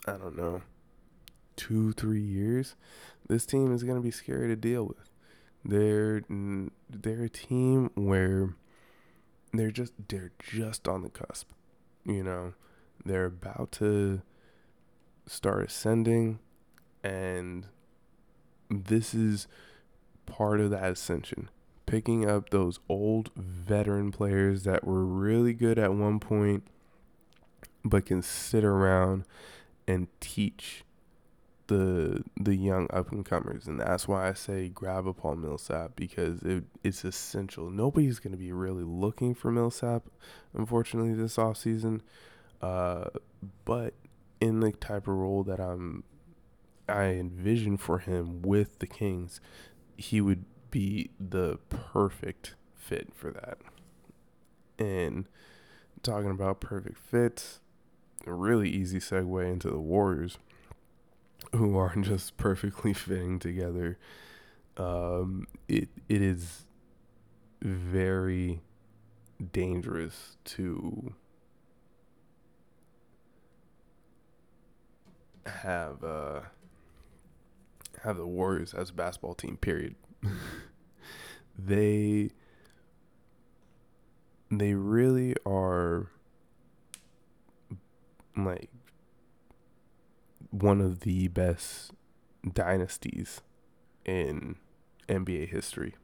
I 0.07 0.13
don't 0.13 0.37
know 0.37 0.61
2 1.57 1.93
3 1.93 2.21
years 2.21 2.75
this 3.27 3.45
team 3.45 3.73
is 3.73 3.83
going 3.83 3.97
to 3.97 4.03
be 4.03 4.11
scary 4.11 4.47
to 4.47 4.55
deal 4.55 4.85
with 4.85 5.09
they're 5.65 6.21
they're 6.89 7.23
a 7.23 7.29
team 7.29 7.91
where 7.95 8.55
they're 9.53 9.71
just 9.71 9.93
they're 10.07 10.31
just 10.39 10.87
on 10.87 11.03
the 11.03 11.09
cusp. 11.09 11.49
You 12.05 12.23
know, 12.23 12.53
they're 13.05 13.25
about 13.25 13.71
to 13.73 14.21
start 15.27 15.65
ascending 15.65 16.39
and 17.03 17.67
this 18.69 19.13
is 19.13 19.47
part 20.25 20.59
of 20.59 20.71
that 20.71 20.91
ascension. 20.91 21.49
Picking 21.85 22.29
up 22.29 22.49
those 22.49 22.79
old 22.87 23.31
veteran 23.35 24.11
players 24.11 24.63
that 24.63 24.83
were 24.83 25.05
really 25.05 25.53
good 25.53 25.79
at 25.79 25.93
one 25.93 26.19
point 26.19 26.63
but 27.83 28.05
can 28.05 28.21
sit 28.21 28.63
around 28.63 29.23
and 29.87 30.07
teach 30.19 30.83
the 31.69 32.23
the 32.35 32.55
young 32.55 32.87
up 32.91 33.11
and 33.11 33.23
comers, 33.23 33.67
and 33.67 33.79
that's 33.79 34.07
why 34.07 34.27
I 34.27 34.33
say 34.33 34.69
grab 34.69 35.07
a 35.07 35.13
Paul 35.13 35.35
Millsap 35.35 35.95
because 35.95 36.41
it, 36.41 36.63
it's 36.83 37.05
essential. 37.05 37.69
Nobody's 37.69 38.19
going 38.19 38.31
to 38.31 38.37
be 38.37 38.51
really 38.51 38.83
looking 38.83 39.35
for 39.35 39.51
Millsap, 39.51 40.03
unfortunately, 40.53 41.13
this 41.13 41.37
off 41.37 41.57
season. 41.57 42.01
Uh, 42.61 43.05
but 43.65 43.93
in 44.41 44.59
the 44.59 44.71
type 44.71 45.07
of 45.07 45.13
role 45.13 45.43
that 45.43 45.59
I'm, 45.59 46.03
I 46.89 47.03
envision 47.03 47.77
for 47.77 47.99
him 47.99 48.41
with 48.41 48.79
the 48.79 48.87
Kings, 48.87 49.39
he 49.95 50.19
would 50.21 50.45
be 50.71 51.11
the 51.19 51.59
perfect 51.69 52.55
fit 52.75 53.09
for 53.13 53.31
that. 53.31 53.59
And 54.79 55.25
talking 56.01 56.31
about 56.31 56.61
perfect 56.61 56.97
fits, 56.97 57.59
a 58.25 58.33
really 58.33 58.69
easy 58.69 58.99
segue 58.99 59.51
into 59.51 59.69
the 59.69 59.79
Warriors 59.79 60.39
who 61.55 61.77
are 61.77 61.95
just 62.01 62.37
perfectly 62.37 62.93
fitting 62.93 63.39
together. 63.39 63.97
Um, 64.77 65.47
it 65.67 65.89
it 66.07 66.21
is 66.21 66.65
very 67.61 68.61
dangerous 69.51 70.37
to 70.45 71.13
have 75.45 76.03
uh 76.03 76.41
have 78.03 78.17
the 78.17 78.25
Warriors 78.25 78.73
as 78.73 78.89
a 78.89 78.93
basketball 78.93 79.33
team. 79.35 79.57
Period. 79.57 79.95
they 81.57 82.31
they 84.51 84.73
really 84.73 85.35
are 85.45 86.07
like 88.35 88.69
one 90.51 90.81
of 90.81 91.01
the 91.01 91.27
best 91.27 91.91
dynasties 92.53 93.41
in 94.05 94.55
NBA 95.07 95.49
history. 95.49 95.95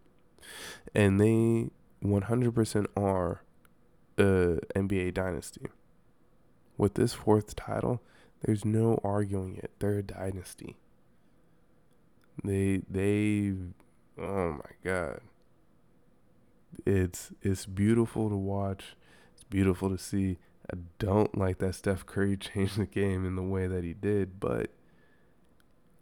And 0.94 1.20
they 1.20 1.70
100% 2.04 2.86
are 2.96 3.42
a 4.18 4.60
NBA 4.76 5.14
dynasty. 5.14 5.68
With 6.78 6.96
this 6.96 7.14
fourth 7.14 7.56
title, 7.56 8.02
there's 8.42 8.66
no 8.66 9.00
arguing 9.04 9.58
it. 9.58 9.72
They're 9.80 10.00
a 10.00 10.04
dynasty. 10.04 10.78
They 12.44 12.82
they 12.90 13.54
oh 14.20 14.52
my 14.52 14.72
god. 14.84 15.22
It's 16.86 17.32
it's 17.42 17.66
beautiful 17.66 18.30
to 18.30 18.36
watch. 18.36 18.98
It's 19.34 19.44
beautiful 19.46 19.90
to 19.90 19.98
see. 19.98 20.38
I 20.71 20.78
don't 20.99 21.38
like 21.38 21.60
that 21.60 21.75
Steph 21.75 22.06
Curry 22.06 22.38
changed 22.38 22.78
the 22.78 22.86
game 22.86 23.25
in 23.25 23.36
the 23.36 23.43
way 23.43 23.67
that 23.67 23.84
he 23.84 23.93
did, 23.93 24.39
but 24.39 24.71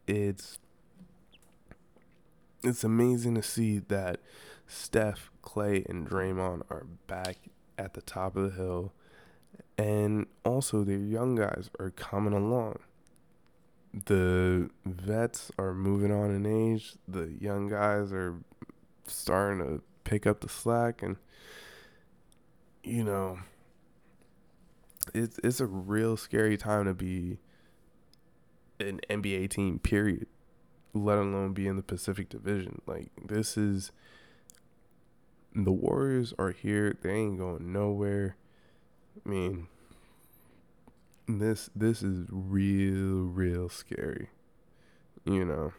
it's 0.08 0.60
it's 2.63 2.84
amazing 2.84 3.36
to 3.36 3.43
see 3.43 3.80
that 3.80 4.19
Steph, 4.67 5.30
Clay, 5.41 5.86
and 5.89 6.10
Draymond 6.10 6.62
are 6.69 6.88
back 7.08 7.38
at 7.78 7.93
the 7.93 8.02
top 8.02 8.38
of 8.38 8.43
the 8.43 8.58
hill, 8.58 8.93
and 9.78 10.28
also 10.45 10.84
their 10.84 10.97
young 10.97 11.36
guys 11.36 11.69
are 11.80 11.91
coming 11.91 12.34
along. 12.34 12.80
The 14.06 14.69
vets 14.86 15.52
are 15.60 15.73
moving 15.73 16.12
on 16.12 16.32
in 16.32 16.45
age. 16.45 16.93
The 17.08 17.36
young 17.39 17.67
guys 17.67 18.12
are 18.12 18.36
starting 19.06 19.60
to 19.60 19.82
pick 20.04 20.26
up 20.26 20.39
the 20.39 20.49
slack, 20.49 21.04
and 21.04 21.17
you 22.84 23.04
know, 23.04 23.39
it's 25.13 25.39
it's 25.44 25.60
a 25.60 25.66
real 25.66 26.18
scary 26.18 26.58
time 26.58 26.86
to 26.86 26.94
be 26.94 27.39
an 28.80 29.00
NBA 29.10 29.50
team. 29.50 29.80
Period. 29.80 30.28
Let 30.94 31.18
alone 31.18 31.54
be 31.54 31.68
in 31.68 31.76
the 31.76 31.84
Pacific 31.84 32.30
Division. 32.30 32.82
Like 32.86 33.12
this 33.24 33.58
is 33.58 33.92
the 35.56 35.72
Warriors 35.72 36.34
are 36.38 36.52
here. 36.52 36.96
They 37.02 37.12
ain't 37.12 37.39
going 37.39 37.72
nowhere. 37.72 38.36
I 39.26 39.30
mean, 39.30 39.68
this 41.28 41.70
this 41.76 42.04
is 42.04 42.28
real 42.30 43.24
real 43.24 43.70
scary. 43.70 44.30
You 45.26 45.46
know. 45.46 45.74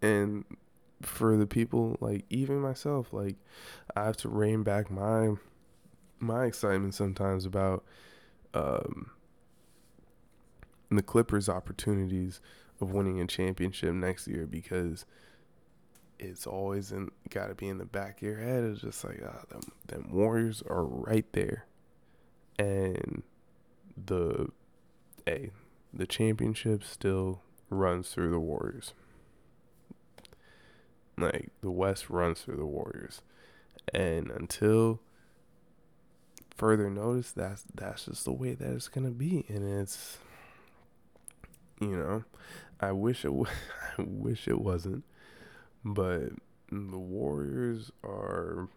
And 0.00 0.44
for 1.02 1.36
the 1.36 1.46
people 1.46 1.96
like 2.00 2.24
even 2.30 2.60
myself, 2.60 3.12
like 3.12 3.36
I 3.96 4.04
have 4.04 4.16
to 4.18 4.28
rein 4.28 4.62
back 4.62 4.90
my 4.90 5.34
my 6.20 6.44
excitement 6.46 6.94
sometimes 6.94 7.46
about 7.46 7.84
um 8.54 9.10
the 10.90 11.02
Clippers 11.02 11.48
opportunities 11.48 12.40
of 12.80 12.92
winning 12.92 13.20
a 13.20 13.26
championship 13.26 13.92
next 13.92 14.26
year 14.26 14.46
because 14.46 15.04
it's 16.18 16.46
always 16.46 16.90
in 16.92 17.10
got 17.30 17.48
to 17.48 17.54
be 17.54 17.68
in 17.68 17.78
the 17.78 17.84
back 17.84 18.18
of 18.18 18.22
your 18.22 18.38
head. 18.38 18.64
It's 18.64 18.80
just 18.80 19.04
like 19.04 19.22
ah, 19.24 19.42
them 19.50 19.60
them 19.86 20.08
Warriors 20.10 20.62
are 20.68 20.84
right 20.84 21.26
there, 21.32 21.66
and 22.58 23.22
the 23.96 24.48
a 25.26 25.50
the 25.92 26.06
championship 26.06 26.84
still 26.84 27.42
runs 27.70 28.10
through 28.10 28.30
the 28.30 28.40
Warriors. 28.40 28.94
Like 31.16 31.50
the 31.62 31.70
West 31.70 32.08
runs 32.10 32.42
through 32.42 32.56
the 32.56 32.66
Warriors, 32.66 33.22
and 33.92 34.30
until 34.30 35.00
further 36.58 36.90
notice, 36.90 37.32
that's 37.32 37.64
that's 37.74 38.04
just 38.04 38.24
the 38.24 38.32
way 38.32 38.54
that 38.54 38.70
it's 38.70 38.88
gonna 38.88 39.10
be, 39.10 39.46
and 39.48 39.80
it's 39.80 40.18
you 41.80 41.96
know, 41.96 42.24
I 42.80 42.92
wish 42.92 43.24
it 43.24 43.32
I 43.98 44.02
wish 44.02 44.46
it 44.46 44.60
wasn't, 44.60 45.04
but 45.84 46.30
the 46.70 46.98
Warriors 46.98 47.90
are 48.04 48.68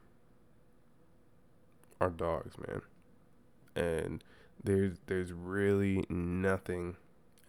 are 1.99 2.09
dogs, 2.09 2.55
man. 2.57 2.81
And 3.75 4.23
there's 4.63 4.97
there's 5.07 5.33
really 5.33 6.05
nothing, 6.09 6.95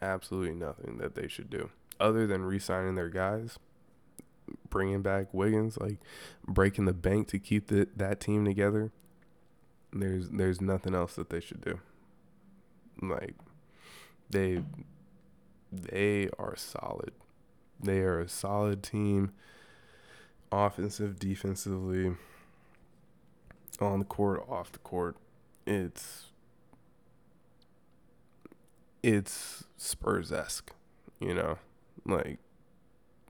absolutely 0.01 0.55
nothing 0.55 0.99
that 0.99 1.15
they 1.15 1.29
should 1.29 1.51
do 1.51 1.71
other 2.01 2.27
than 2.27 2.45
re-signing 2.45 2.97
their 2.97 3.09
guys, 3.09 3.59
bringing 4.69 5.03
back 5.03 5.33
Wiggins, 5.33 5.79
like 5.79 5.99
breaking 6.47 6.85
the 6.85 6.93
bank 6.93 7.29
to 7.29 7.39
keep 7.39 7.69
the, 7.69 7.89
that 7.97 8.21
team 8.21 8.45
together. 8.45 8.91
There's 9.93 10.31
there's 10.31 10.61
nothing 10.61 10.95
else 10.95 11.15
that 11.17 11.31
they 11.31 11.41
should 11.41 11.61
do. 11.61 11.79
Like 13.01 13.35
they 14.31 14.63
they 15.71 16.29
are 16.39 16.57
solid. 16.57 17.13
They 17.83 18.01
are 18.01 18.21
a 18.21 18.29
solid 18.29 18.83
team, 18.83 19.33
offensive, 20.53 21.19
defensively, 21.19 22.15
on 23.81 23.99
the 23.99 24.05
court, 24.05 24.45
off 24.49 24.71
the 24.73 24.79
court. 24.79 25.17
It's 25.67 26.27
it's 29.03 29.65
Spurs 29.77 30.31
esque, 30.31 30.73
you 31.21 31.35
know, 31.35 31.59
like 32.07 32.39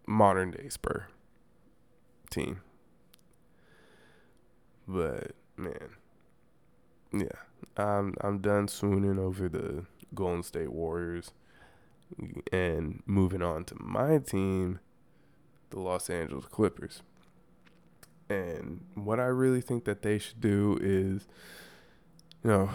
modern 0.07 0.51
day 0.51 0.69
Spur 0.69 1.07
team. 2.31 2.61
But 4.87 5.33
man, 5.57 5.97
yeah, 7.13 7.29
I'm 7.77 8.15
I'm 8.21 8.39
done 8.39 8.69
swooning 8.69 9.19
over 9.19 9.49
the 9.49 9.85
Golden 10.15 10.43
State 10.43 10.73
Warriors. 10.73 11.33
And 12.53 13.03
moving 13.07 13.41
on 13.41 13.65
to 13.65 13.75
my 13.81 14.19
team, 14.19 14.81
the 15.71 15.81
Los 15.81 16.11
Angeles 16.11 16.45
Clippers. 16.45 17.01
And 18.29 18.85
what 18.95 19.19
I 19.19 19.25
really 19.25 19.63
think 19.63 19.85
that 19.87 20.03
they 20.03 20.19
should 20.19 20.41
do 20.41 20.79
is, 20.83 21.27
you 22.45 22.51
know, 22.51 22.71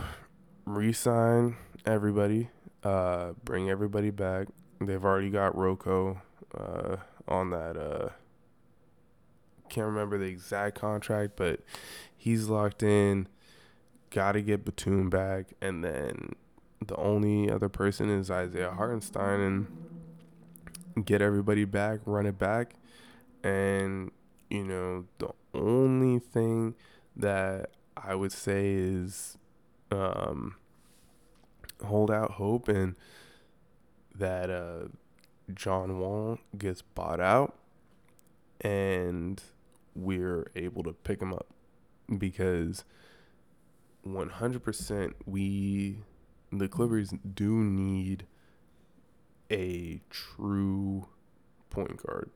re-sign 0.66 1.56
everybody, 1.86 2.50
uh, 2.84 3.34
bring 3.44 3.70
everybody 3.70 4.10
back. 4.10 4.48
They've 4.82 5.06
already 5.06 5.30
got 5.30 5.56
Rocco 5.56 6.20
uh, 6.58 6.98
on 7.28 7.52
that. 7.52 7.78
Uh, 7.78 8.10
can't 9.70 9.86
remember 9.86 10.18
the 10.18 10.26
exact 10.26 10.80
contract, 10.80 11.34
but 11.36 11.60
he's 12.16 12.48
locked 12.48 12.82
in. 12.82 13.28
Got 14.10 14.34
to 14.34 14.42
get 14.42 14.64
Batum 14.64 15.10
back, 15.10 15.48
and 15.62 15.84
then 15.84 16.36
the 16.86 16.96
only 16.96 17.50
other 17.52 17.70
person 17.70 18.10
is 18.10 18.32
Isaiah 18.32 18.72
Hartenstein 18.72 19.42
and 20.96 21.06
get 21.06 21.22
everybody 21.22 21.66
back, 21.66 22.00
run 22.06 22.26
it 22.26 22.38
back. 22.38 22.76
And, 23.44 24.12
you 24.50 24.64
know, 24.64 25.06
the 25.20 25.30
only 25.54 26.20
thing 26.20 26.76
that 27.16 27.72
I 27.96 28.16
would 28.16 28.32
say 28.32 28.74
is 28.74 29.38
um, 29.92 30.56
hold 31.84 32.12
out 32.12 32.32
hope 32.32 32.68
and 32.68 32.96
that 34.16 34.50
uh, 34.50 34.88
John 35.54 36.00
Wall 36.00 36.40
gets 36.58 36.82
bought 36.82 37.20
out 37.20 37.56
and 38.62 39.42
we're 39.96 40.48
able 40.56 40.84
to 40.84 40.94
pick 40.94 41.22
him 41.22 41.34
up 41.34 41.48
because 42.18 42.84
100% 44.14 45.14
we 45.26 46.00
the 46.52 46.68
Clippers 46.68 47.14
do 47.34 47.56
need 47.56 48.26
a 49.52 50.02
true 50.10 51.08
point 51.70 51.98
guard. 51.98 52.32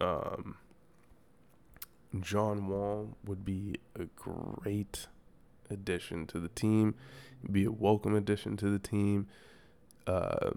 Um, 0.00 0.56
John 2.20 2.68
Wall 2.68 3.16
would 3.24 3.44
be 3.44 3.76
a 3.98 4.04
great 4.16 5.06
addition 5.70 6.26
to 6.28 6.40
the 6.40 6.48
team, 6.48 6.94
be 7.50 7.64
a 7.64 7.70
welcome 7.70 8.14
addition 8.14 8.56
to 8.58 8.70
the 8.70 8.78
team. 8.78 9.26
Uh, 10.06 10.50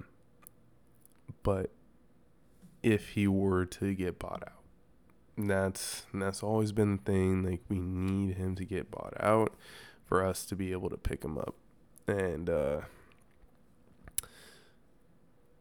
but 1.43 1.71
if 2.83 3.09
he 3.09 3.27
were 3.27 3.65
to 3.65 3.93
get 3.93 4.19
bought 4.19 4.43
out, 4.45 4.53
that's 5.38 6.03
that's 6.13 6.43
always 6.43 6.71
been 6.71 6.97
the 6.97 7.03
thing. 7.03 7.43
Like 7.43 7.62
we 7.69 7.79
need 7.79 8.35
him 8.35 8.55
to 8.55 8.65
get 8.65 8.91
bought 8.91 9.13
out 9.19 9.55
for 10.10 10.26
us 10.26 10.43
to 10.43 10.56
be 10.56 10.72
able 10.72 10.89
to 10.89 10.98
pick 10.98 11.24
him 11.24 11.38
up. 11.38 11.54
And 12.08 12.50
uh, 12.50 12.82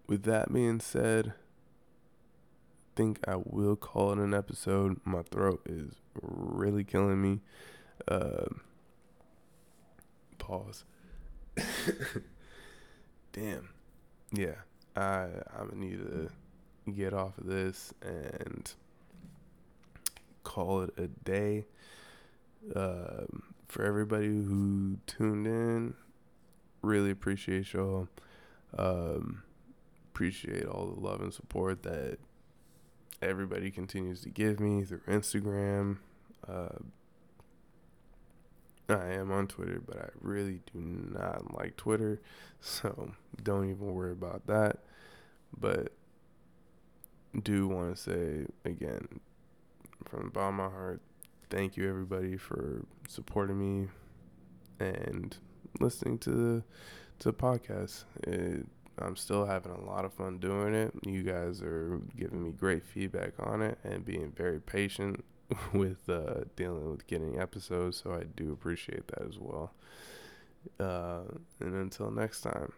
with 0.06 0.22
that 0.22 0.50
being 0.50 0.80
said, 0.80 1.34
I 1.36 2.96
think 2.96 3.20
I 3.28 3.36
will 3.36 3.76
call 3.76 4.12
it 4.12 4.18
an 4.18 4.32
episode. 4.32 5.00
My 5.04 5.22
throat 5.22 5.60
is 5.66 5.92
really 6.22 6.82
killing 6.82 7.20
me. 7.20 7.40
Uh, 8.08 8.46
pause. 10.38 10.84
Damn. 13.32 13.68
Yeah, 14.32 14.54
I 14.96 15.26
I'm 15.58 15.68
gonna 15.68 15.76
need 15.76 15.98
to 15.98 16.30
get 16.90 17.12
off 17.12 17.36
of 17.38 17.46
this 17.46 17.92
and 18.02 18.72
call 20.42 20.82
it 20.82 20.94
a 20.96 21.06
day. 21.06 21.66
Um, 22.74 23.54
for 23.68 23.84
everybody 23.84 24.26
who 24.26 24.98
tuned 25.06 25.46
in, 25.46 25.94
really 26.82 27.10
appreciate 27.10 27.72
y'all. 27.72 28.08
Um, 28.76 29.42
appreciate 30.12 30.66
all 30.66 30.86
the 30.86 31.00
love 31.00 31.20
and 31.20 31.32
support 31.32 31.82
that 31.84 32.18
everybody 33.22 33.70
continues 33.70 34.20
to 34.22 34.30
give 34.30 34.60
me 34.60 34.84
through 34.84 35.00
Instagram. 35.06 35.98
Uh, 36.46 36.78
I 38.88 39.12
am 39.12 39.30
on 39.30 39.46
Twitter, 39.46 39.82
but 39.86 39.98
I 39.98 40.08
really 40.20 40.62
do 40.72 40.80
not 40.80 41.58
like 41.58 41.76
Twitter, 41.76 42.20
so 42.60 43.12
don't 43.42 43.70
even 43.70 43.94
worry 43.94 44.12
about 44.12 44.46
that. 44.46 44.78
But 45.58 45.92
do 47.42 47.68
want 47.68 47.94
to 47.94 48.02
say 48.02 48.46
again, 48.64 49.20
from 50.06 50.24
the 50.24 50.30
bottom 50.30 50.60
of 50.60 50.72
my 50.72 50.76
heart, 50.76 51.00
thank 51.50 51.76
you 51.76 51.88
everybody 51.88 52.36
for 52.36 52.84
supporting 53.08 53.58
me 53.58 53.88
and 54.80 55.36
listening 55.80 56.18
to 56.18 56.62
to 57.20 57.32
podcasts. 57.32 58.04
It, 58.22 58.66
I'm 59.00 59.16
still 59.16 59.46
having 59.46 59.72
a 59.72 59.84
lot 59.84 60.04
of 60.04 60.12
fun 60.12 60.38
doing 60.38 60.74
it. 60.74 60.92
You 61.04 61.22
guys 61.22 61.62
are 61.62 62.00
giving 62.16 62.42
me 62.42 62.50
great 62.50 62.84
feedback 62.84 63.32
on 63.38 63.62
it 63.62 63.78
and 63.84 64.04
being 64.04 64.32
very 64.36 64.60
patient 64.60 65.24
with 65.72 66.08
uh, 66.08 66.44
dealing 66.56 66.90
with 66.90 67.06
getting 67.06 67.40
episodes. 67.40 68.02
So 68.02 68.12
I 68.12 68.24
do 68.24 68.52
appreciate 68.52 69.06
that 69.08 69.22
as 69.22 69.38
well. 69.38 69.72
Uh, 70.78 71.22
and 71.60 71.74
until 71.74 72.10
next 72.10 72.40
time, 72.42 72.72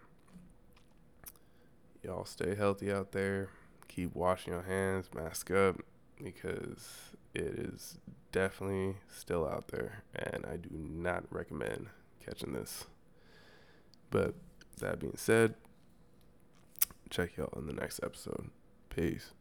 y'all 2.02 2.24
stay 2.24 2.54
healthy 2.54 2.92
out 2.92 3.12
there. 3.12 3.48
Keep 3.88 4.14
washing 4.14 4.52
your 4.52 4.62
hands, 4.62 5.08
mask 5.14 5.50
up, 5.50 5.80
because 6.22 6.86
it 7.34 7.42
is 7.42 7.98
definitely 8.32 8.96
still 9.08 9.46
out 9.46 9.68
there. 9.68 10.02
And 10.14 10.44
I 10.46 10.56
do 10.56 10.70
not 10.72 11.24
recommend 11.30 11.86
catching 12.24 12.52
this. 12.52 12.84
But 14.10 14.34
that 14.78 14.98
being 14.98 15.16
said, 15.16 15.54
check 17.10 17.36
y'all 17.36 17.52
in 17.56 17.66
the 17.66 17.72
next 17.72 18.00
episode. 18.02 18.50
Peace. 18.88 19.32